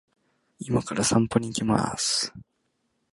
[0.57, 2.33] 今から散歩に行きます